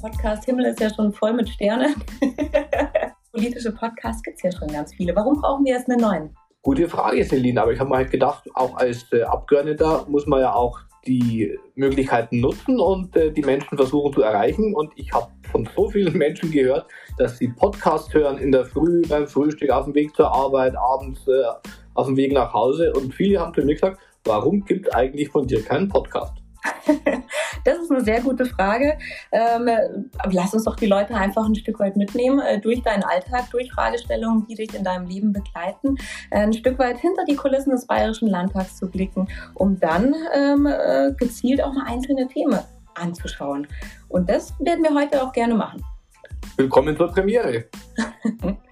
Podcast 0.00 0.46
Himmel 0.46 0.64
ist 0.66 0.80
ja 0.80 0.92
schon 0.92 1.12
voll 1.12 1.34
mit 1.34 1.48
Sternen. 1.48 1.94
Politische 3.32 3.72
Podcasts 3.72 4.22
gibt 4.22 4.36
es 4.38 4.42
ja 4.42 4.50
schon 4.58 4.68
ganz 4.68 4.94
viele. 4.94 5.14
Warum 5.14 5.40
brauchen 5.40 5.64
wir 5.64 5.74
jetzt 5.74 5.90
einen 5.90 6.00
neuen? 6.00 6.34
Gute 6.62 6.88
Frage, 6.88 7.22
Celine. 7.24 7.60
Aber 7.60 7.72
ich 7.72 7.80
habe 7.80 7.90
mir 7.90 7.96
halt 7.96 8.10
gedacht, 8.10 8.48
auch 8.54 8.76
als 8.76 9.12
äh, 9.12 9.22
Abgeordneter 9.22 10.06
muss 10.08 10.26
man 10.26 10.40
ja 10.40 10.54
auch 10.54 10.78
die 11.06 11.54
Möglichkeiten 11.74 12.40
nutzen 12.40 12.80
und 12.80 13.14
äh, 13.16 13.30
die 13.30 13.42
Menschen 13.42 13.76
versuchen 13.76 14.12
zu 14.12 14.22
erreichen. 14.22 14.74
Und 14.74 14.92
ich 14.96 15.12
habe 15.12 15.30
von 15.50 15.68
so 15.76 15.88
vielen 15.90 16.16
Menschen 16.16 16.50
gehört, 16.50 16.86
dass 17.18 17.38
sie 17.38 17.48
Podcast 17.48 18.12
hören 18.14 18.38
in 18.38 18.52
der 18.52 18.64
Früh, 18.64 19.02
beim 19.06 19.26
Frühstück, 19.26 19.70
auf 19.70 19.84
dem 19.84 19.94
Weg 19.94 20.14
zur 20.16 20.32
Arbeit, 20.32 20.74
abends 20.76 21.26
äh, 21.28 21.44
auf 21.94 22.06
dem 22.06 22.16
Weg 22.16 22.32
nach 22.32 22.52
Hause. 22.54 22.92
Und 22.94 23.14
viele 23.14 23.38
haben 23.38 23.52
zu 23.52 23.62
mir 23.62 23.74
gesagt, 23.74 24.00
warum 24.24 24.64
gibt 24.64 24.88
es 24.88 24.94
eigentlich 24.94 25.28
von 25.28 25.46
dir 25.46 25.62
keinen 25.62 25.88
Podcast? 25.88 26.34
das 27.64 27.78
ist 27.78 27.90
eine 27.90 28.02
sehr 28.02 28.20
gute 28.20 28.46
Frage. 28.46 28.98
Ähm, 29.32 29.68
lass 30.30 30.54
uns 30.54 30.64
doch 30.64 30.76
die 30.76 30.86
Leute 30.86 31.14
einfach 31.14 31.44
ein 31.46 31.54
Stück 31.54 31.78
weit 31.80 31.96
mitnehmen 31.96 32.40
äh, 32.40 32.60
durch 32.60 32.82
deinen 32.82 33.02
Alltag, 33.04 33.50
durch 33.50 33.70
Fragestellungen, 33.72 34.46
die 34.46 34.54
dich 34.54 34.74
in 34.74 34.84
deinem 34.84 35.06
Leben 35.06 35.32
begleiten, 35.32 35.96
äh, 36.30 36.40
ein 36.40 36.52
Stück 36.52 36.78
weit 36.78 36.98
hinter 36.98 37.24
die 37.24 37.36
Kulissen 37.36 37.70
des 37.70 37.86
Bayerischen 37.86 38.28
Landtags 38.28 38.76
zu 38.76 38.88
blicken, 38.88 39.28
um 39.54 39.78
dann 39.78 40.14
ähm, 40.34 40.66
äh, 40.66 41.12
gezielt 41.16 41.62
auch 41.62 41.72
mal 41.72 41.86
einzelne 41.86 42.26
Themen 42.28 42.60
anzuschauen. 42.94 43.66
Und 44.08 44.28
das 44.28 44.54
werden 44.60 44.84
wir 44.84 44.94
heute 44.94 45.22
auch 45.22 45.32
gerne 45.32 45.54
machen. 45.54 45.84
Willkommen 46.56 46.96
zur 46.96 47.08
Premiere. 47.08 47.64